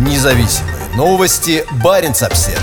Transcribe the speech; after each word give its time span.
Независимые 0.00 0.74
новости. 0.96 1.62
Барин 1.84 2.12
обсерва 2.12 2.58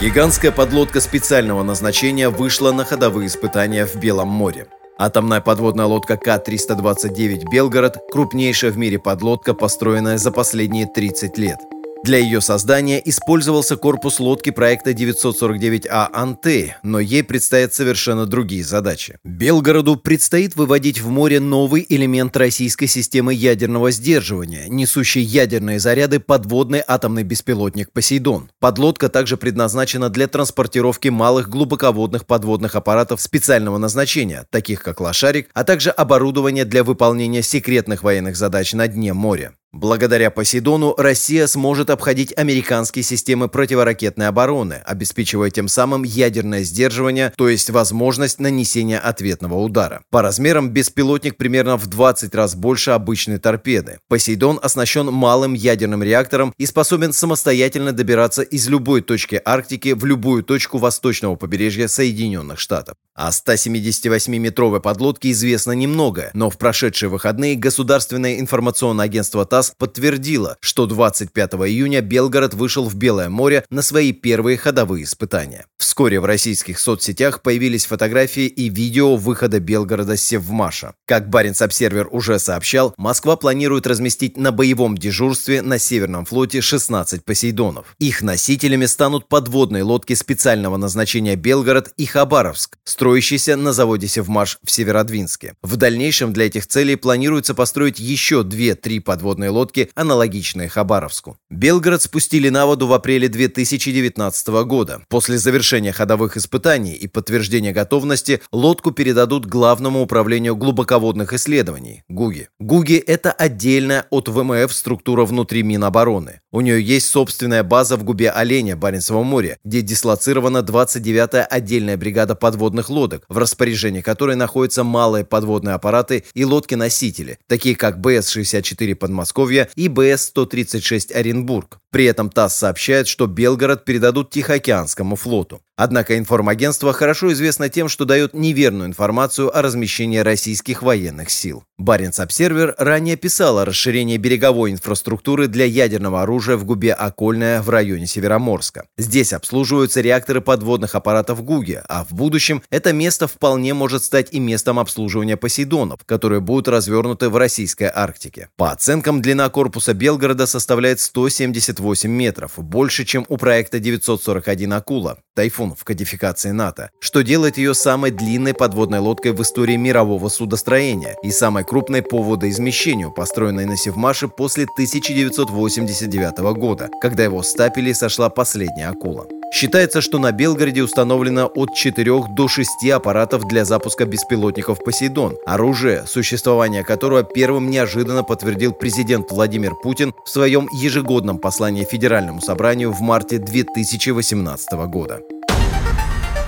Гигантская 0.00 0.50
подлодка 0.50 1.02
специального 1.02 1.62
назначения 1.62 2.30
вышла 2.30 2.72
на 2.72 2.86
ходовые 2.86 3.26
испытания 3.26 3.84
в 3.84 3.96
Белом 3.96 4.28
море. 4.28 4.66
Атомная 4.96 5.42
подводная 5.42 5.84
лодка 5.84 6.16
К-329 6.16 7.50
«Белгород»– 7.50 7.98
крупнейшая 8.10 8.70
в 8.70 8.78
мире 8.78 8.98
подлодка, 8.98 9.52
построенная 9.52 10.16
за 10.16 10.32
последние 10.32 10.86
30 10.86 11.36
лет– 11.36 11.58
для 12.06 12.18
ее 12.18 12.40
создания 12.40 13.02
использовался 13.04 13.76
корпус 13.76 14.20
лодки 14.20 14.50
проекта 14.50 14.92
949А 14.92 16.08
«Анты», 16.12 16.76
но 16.84 17.00
ей 17.00 17.24
предстоят 17.24 17.74
совершенно 17.74 18.26
другие 18.26 18.62
задачи. 18.62 19.18
Белгороду 19.24 19.96
предстоит 19.96 20.54
выводить 20.54 21.00
в 21.00 21.08
море 21.08 21.40
новый 21.40 21.84
элемент 21.88 22.36
российской 22.36 22.86
системы 22.86 23.34
ядерного 23.34 23.90
сдерживания, 23.90 24.68
несущий 24.68 25.20
ядерные 25.20 25.80
заряды 25.80 26.20
подводный 26.20 26.80
атомный 26.86 27.24
беспилотник 27.24 27.90
«Посейдон». 27.90 28.50
Подлодка 28.60 29.08
также 29.08 29.36
предназначена 29.36 30.08
для 30.08 30.28
транспортировки 30.28 31.08
малых 31.08 31.48
глубоководных 31.48 32.24
подводных 32.24 32.76
аппаратов 32.76 33.20
специального 33.20 33.78
назначения, 33.78 34.46
таких 34.50 34.80
как 34.84 35.00
«Лошарик», 35.00 35.48
а 35.54 35.64
также 35.64 35.90
оборудование 35.90 36.64
для 36.64 36.84
выполнения 36.84 37.42
секретных 37.42 38.04
военных 38.04 38.36
задач 38.36 38.74
на 38.74 38.86
дне 38.86 39.12
моря. 39.12 39.54
Благодаря 39.76 40.30
Посейдону 40.30 40.94
Россия 40.96 41.46
сможет 41.46 41.90
обходить 41.90 42.32
американские 42.34 43.02
системы 43.02 43.48
противоракетной 43.48 44.28
обороны, 44.28 44.80
обеспечивая 44.86 45.50
тем 45.50 45.68
самым 45.68 46.02
ядерное 46.02 46.62
сдерживание, 46.62 47.30
то 47.36 47.46
есть 47.46 47.68
возможность 47.68 48.40
нанесения 48.40 48.98
ответного 48.98 49.56
удара. 49.56 50.00
По 50.10 50.22
размерам 50.22 50.70
беспилотник 50.70 51.36
примерно 51.36 51.76
в 51.76 51.88
20 51.88 52.34
раз 52.34 52.54
больше 52.54 52.92
обычной 52.92 53.38
торпеды. 53.38 53.98
Посейдон 54.08 54.58
оснащен 54.62 55.12
малым 55.12 55.52
ядерным 55.52 56.02
реактором 56.02 56.54
и 56.56 56.64
способен 56.64 57.12
самостоятельно 57.12 57.92
добираться 57.92 58.40
из 58.40 58.66
любой 58.70 59.02
точки 59.02 59.42
Арктики 59.44 59.92
в 59.92 60.06
любую 60.06 60.42
точку 60.42 60.78
восточного 60.78 61.36
побережья 61.36 61.86
Соединенных 61.86 62.60
Штатов. 62.60 62.96
О 63.14 63.28
178-метровой 63.28 64.80
подлодке 64.80 65.32
известно 65.32 65.72
немного, 65.72 66.30
но 66.32 66.48
в 66.48 66.56
прошедшие 66.56 67.10
выходные 67.10 67.56
Государственное 67.56 68.40
информационное 68.40 69.04
агентство 69.04 69.44
ТАСС 69.44 69.65
подтвердило, 69.76 70.56
что 70.60 70.86
25 70.86 71.54
июня 71.54 72.00
Белгород 72.00 72.54
вышел 72.54 72.88
в 72.88 72.94
Белое 72.94 73.28
море 73.28 73.64
на 73.70 73.82
свои 73.82 74.12
первые 74.12 74.56
ходовые 74.56 75.04
испытания. 75.04 75.66
Вскоре 75.78 76.20
в 76.20 76.24
российских 76.24 76.78
соцсетях 76.78 77.42
появились 77.42 77.86
фотографии 77.86 78.46
и 78.46 78.68
видео 78.68 79.16
выхода 79.16 79.60
Белгорода 79.60 80.16
с 80.16 80.22
Севмаша. 80.22 80.94
Как 81.06 81.28
Баренц-Обсервер 81.28 82.08
уже 82.10 82.38
сообщал, 82.38 82.94
Москва 82.96 83.36
планирует 83.36 83.86
разместить 83.86 84.36
на 84.36 84.52
боевом 84.52 84.98
дежурстве 84.98 85.62
на 85.62 85.78
Северном 85.78 86.24
флоте 86.24 86.60
16 86.60 87.24
«Посейдонов». 87.24 87.94
Их 87.98 88.22
носителями 88.22 88.86
станут 88.86 89.28
подводные 89.28 89.82
лодки 89.82 90.14
специального 90.14 90.76
назначения 90.76 91.36
«Белгород» 91.36 91.92
и 91.96 92.04
«Хабаровск», 92.04 92.76
строящийся 92.84 93.56
на 93.56 93.72
заводе 93.72 94.08
«Севмаш» 94.08 94.58
в 94.64 94.70
Северодвинске. 94.70 95.54
В 95.62 95.76
дальнейшем 95.76 96.32
для 96.32 96.46
этих 96.46 96.66
целей 96.66 96.96
планируется 96.96 97.54
построить 97.54 97.98
еще 97.98 98.42
2-3 98.42 99.00
подводные 99.00 99.50
лодки, 99.50 99.55
аналогичные 99.94 100.68
Хабаровску. 100.68 101.38
Белгород 101.50 102.02
спустили 102.02 102.48
на 102.48 102.66
воду 102.66 102.86
в 102.86 102.92
апреле 102.92 103.28
2019 103.28 104.48
года. 104.64 105.02
После 105.08 105.38
завершения 105.38 105.92
ходовых 105.92 106.36
испытаний 106.36 106.94
и 106.94 107.06
подтверждения 107.06 107.72
готовности 107.72 108.40
лодку 108.52 108.90
передадут 108.90 109.46
Главному 109.46 110.02
управлению 110.02 110.56
глубоководных 110.56 111.32
исследований– 111.32 112.02
ГУГИ. 112.08 112.48
ГУГИ– 112.60 112.96
это 113.06 113.32
отдельная 113.32 114.06
от 114.10 114.28
ВМФ 114.28 114.72
структура 114.72 115.24
внутри 115.24 115.62
Минобороны. 115.62 116.40
У 116.52 116.60
нее 116.60 116.82
есть 116.82 117.06
собственная 117.08 117.62
база 117.62 117.96
в 117.96 118.04
губе 118.04 118.30
Оленя, 118.30 118.76
Баренцевом 118.76 119.26
море, 119.26 119.58
где 119.64 119.82
дислоцирована 119.82 120.58
29-я 120.58 121.44
отдельная 121.44 121.96
бригада 121.96 122.34
подводных 122.34 122.90
лодок, 122.90 123.24
в 123.28 123.38
распоряжении 123.38 124.00
которой 124.00 124.36
находятся 124.36 124.84
малые 124.84 125.24
подводные 125.24 125.74
аппараты 125.74 126.24
и 126.34 126.44
лодки-носители, 126.44 127.38
такие 127.46 127.76
как 127.76 127.98
БС-64 128.00 128.94
Подмосковье 128.94 129.45
и 129.74 129.88
БС-136 129.88 131.12
Оренбург. 131.12 131.78
При 131.90 132.04
этом 132.04 132.30
ТАСС 132.30 132.56
сообщает, 132.56 133.08
что 133.08 133.26
Белгород 133.26 133.84
передадут 133.84 134.30
Тихоокеанскому 134.30 135.16
флоту. 135.16 135.62
Однако 135.76 136.18
информагентство 136.18 136.92
хорошо 136.92 137.32
известно 137.32 137.68
тем, 137.68 137.88
что 137.88 138.04
дает 138.04 138.34
неверную 138.34 138.88
информацию 138.88 139.56
о 139.56 139.62
размещении 139.62 140.18
российских 140.18 140.82
военных 140.82 141.30
сил. 141.30 141.64
Баренц-Обсервер 141.78 142.74
ранее 142.78 143.16
писал 143.16 143.58
о 143.58 143.66
расширении 143.66 144.16
береговой 144.16 144.72
инфраструктуры 144.72 145.46
для 145.46 145.66
ядерного 145.66 146.22
оружия 146.22 146.56
в 146.56 146.64
губе 146.64 146.94
Окольная 146.94 147.60
в 147.60 147.68
районе 147.68 148.06
Североморска. 148.06 148.86
Здесь 148.96 149.34
обслуживаются 149.34 150.00
реакторы 150.00 150.40
подводных 150.40 150.94
аппаратов 150.94 151.44
ГУГИ, 151.44 151.82
а 151.86 152.04
в 152.04 152.14
будущем 152.14 152.62
это 152.70 152.94
место 152.94 153.28
вполне 153.28 153.74
может 153.74 154.04
стать 154.04 154.32
и 154.32 154.40
местом 154.40 154.78
обслуживания 154.78 155.36
Посейдонов, 155.36 156.00
которые 156.06 156.40
будут 156.40 156.68
развернуты 156.68 157.28
в 157.28 157.36
российской 157.36 157.90
Арктике. 157.94 158.48
По 158.56 158.70
оценкам, 158.70 159.20
длина 159.20 159.50
корпуса 159.50 159.92
Белгорода 159.92 160.46
составляет 160.46 160.98
178 161.00 162.10
метров, 162.10 162.52
больше, 162.56 163.04
чем 163.04 163.26
у 163.28 163.36
проекта 163.36 163.80
941 163.80 164.72
«Акула». 164.72 165.18
«Тайфун» 165.34 165.74
в 165.74 165.84
кодификации 165.84 166.52
НАТО, 166.52 166.90
что 167.00 167.22
делает 167.22 167.58
ее 167.58 167.74
самой 167.74 168.12
длинной 168.12 168.54
подводной 168.54 169.00
лодкой 169.00 169.32
в 169.32 169.42
истории 169.42 169.76
мирового 169.76 170.30
судостроения 170.30 171.16
и 171.22 171.30
самой 171.30 171.65
крупной 171.66 172.02
по 172.02 172.22
водоизмещению, 172.22 173.10
построенной 173.12 173.66
на 173.66 173.76
Севмаше 173.76 174.28
после 174.28 174.64
1989 174.64 176.38
года, 176.56 176.88
когда 177.02 177.24
его 177.24 177.42
стапели 177.42 177.92
сошла 177.92 178.30
последняя 178.30 178.88
акула. 178.88 179.26
Считается, 179.52 180.00
что 180.00 180.18
на 180.18 180.32
Белгороде 180.32 180.82
установлено 180.82 181.46
от 181.46 181.74
4 181.74 182.24
до 182.30 182.48
6 182.48 182.90
аппаратов 182.90 183.46
для 183.46 183.64
запуска 183.64 184.04
беспилотников 184.04 184.82
«Посейдон», 184.84 185.36
оружие, 185.46 186.04
существование 186.06 186.84
которого 186.84 187.22
первым 187.22 187.70
неожиданно 187.70 188.22
подтвердил 188.22 188.72
президент 188.72 189.30
Владимир 189.30 189.74
Путин 189.74 190.14
в 190.24 190.30
своем 190.30 190.68
ежегодном 190.72 191.38
послании 191.38 191.84
Федеральному 191.84 192.40
собранию 192.40 192.92
в 192.92 193.00
марте 193.00 193.38
2018 193.38 194.72
года. 194.88 195.20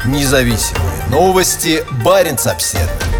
Независимые 0.05 1.05
новости. 1.11 1.85
Барин 2.05 2.37
обседный. 2.45 3.18